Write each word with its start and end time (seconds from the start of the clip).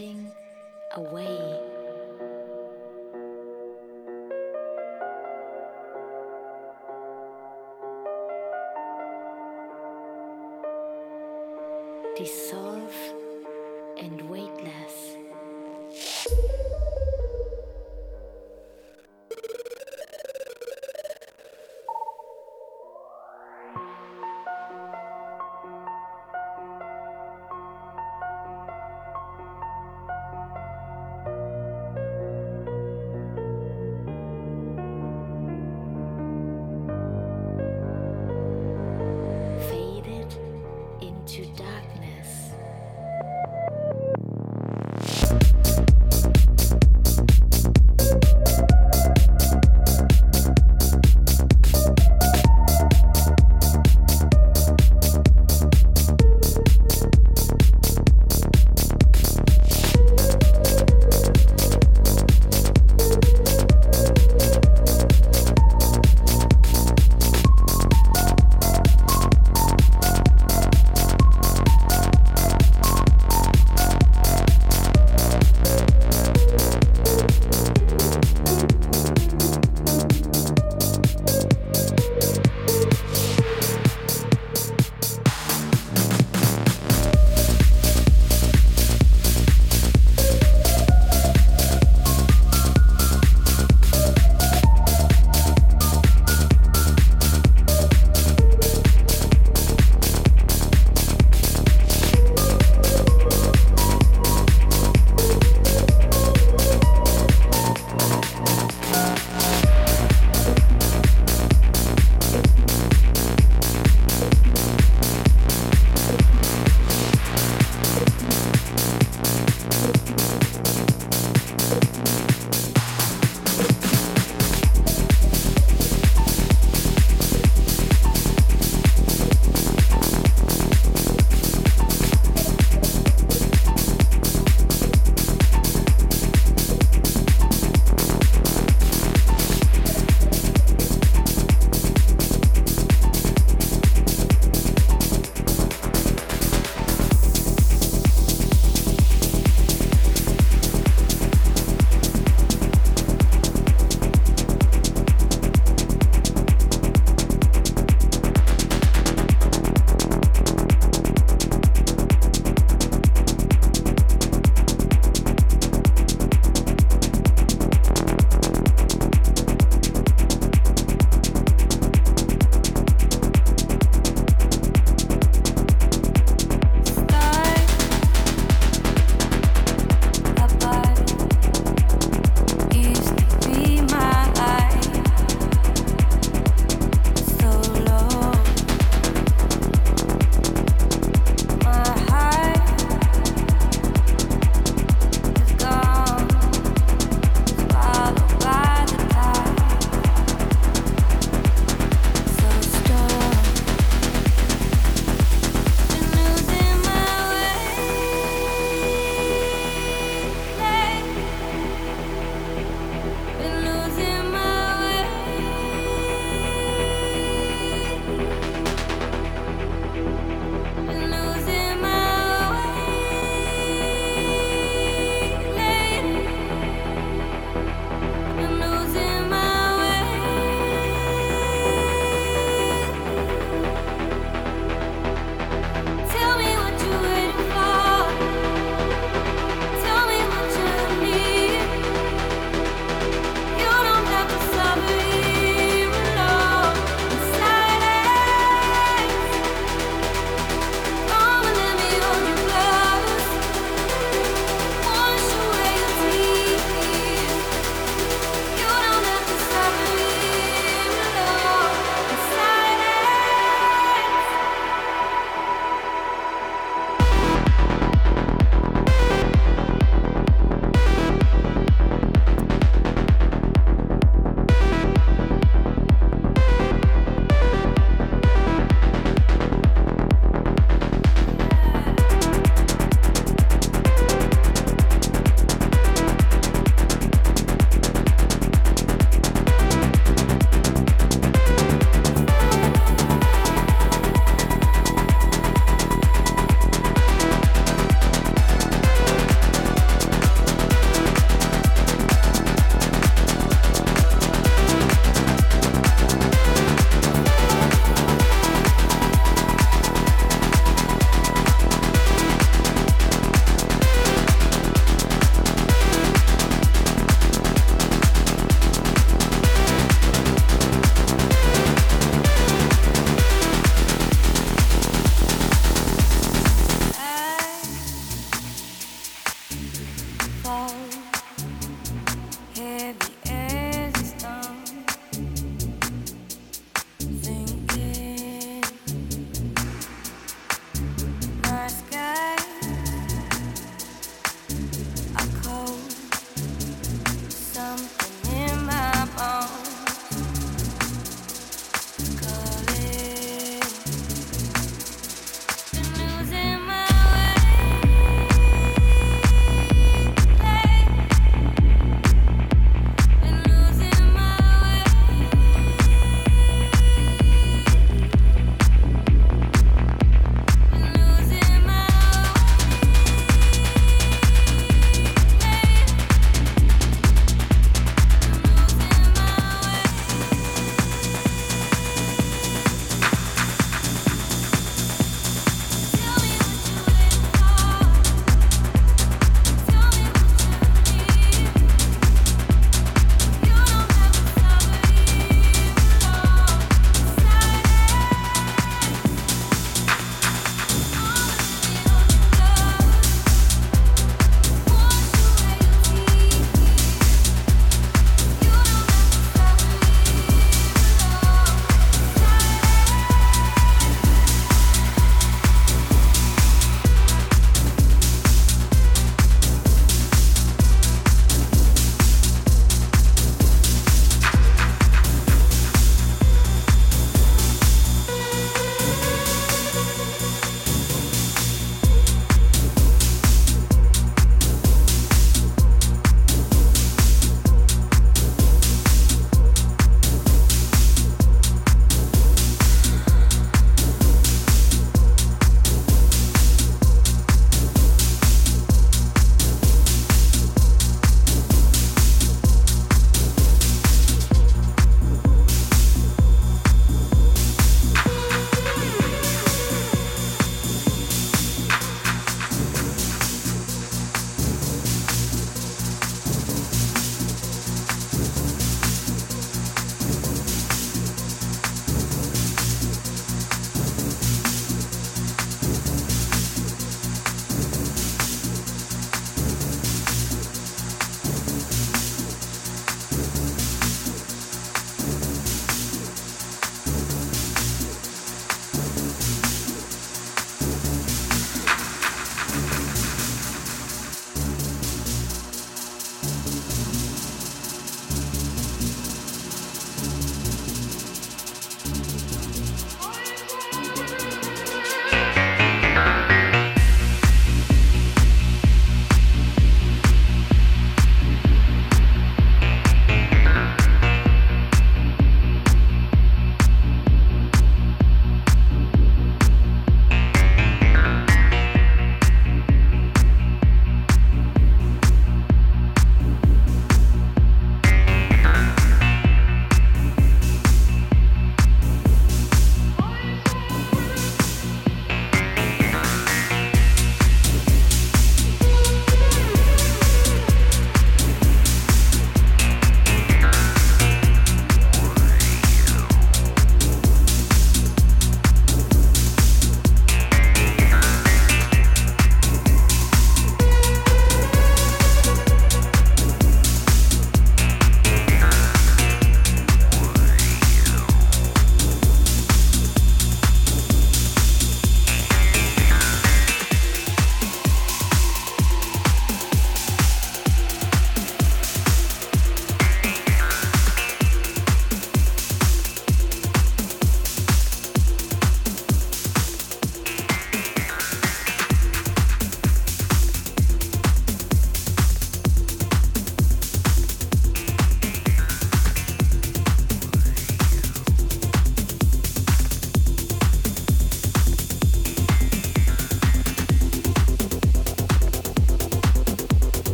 Melting 0.00 0.32
away. 0.92 1.60
Dissolve 12.16 12.94
and 13.98 14.22
weightless. 14.30 15.21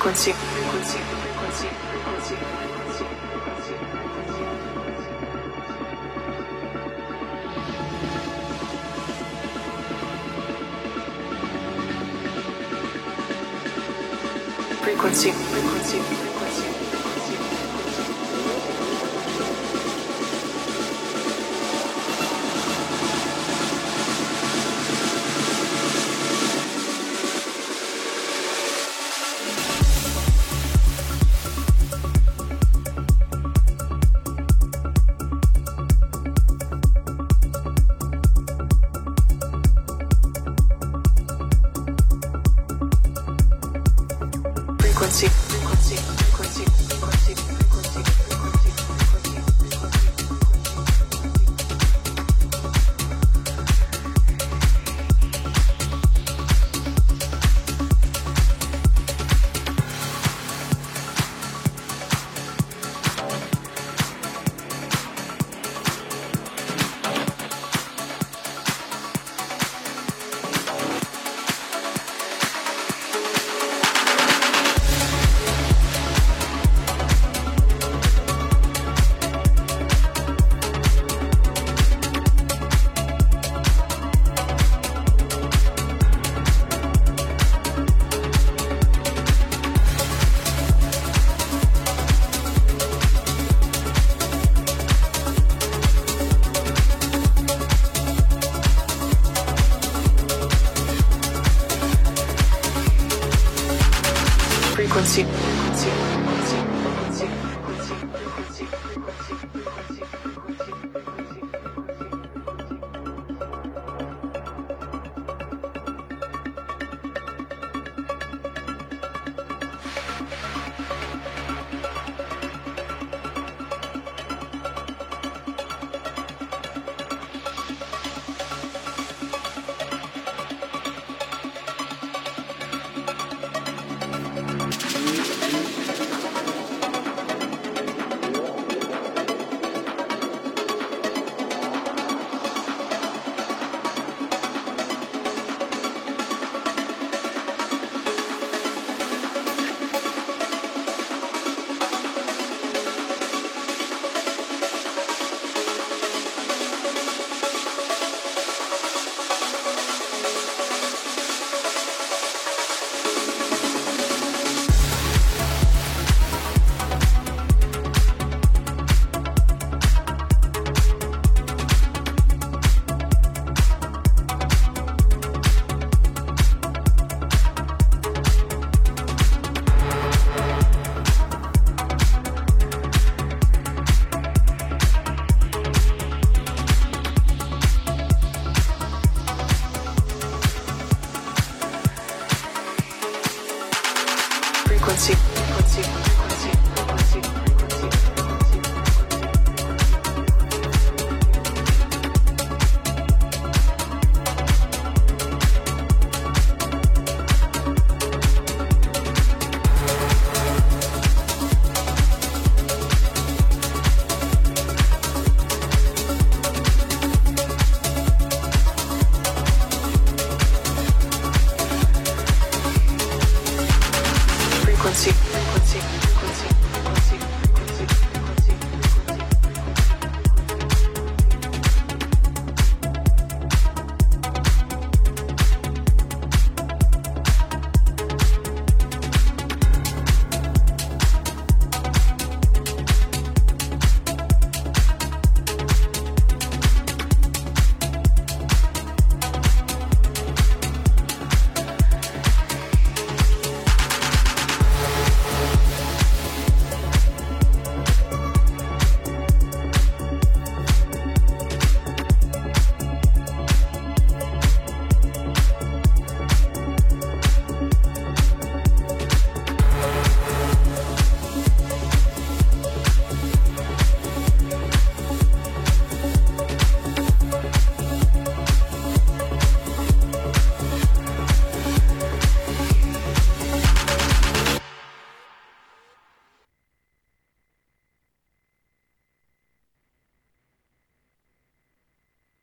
Frequency, 0.00 0.32